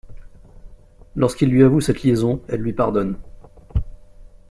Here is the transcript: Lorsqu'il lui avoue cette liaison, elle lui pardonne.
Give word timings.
Lorsqu'il 1.15 1.49
lui 1.49 1.61
avoue 1.63 1.79
cette 1.79 2.01
liaison, 2.01 2.41
elle 2.47 2.61
lui 2.61 2.73
pardonne. 2.73 3.19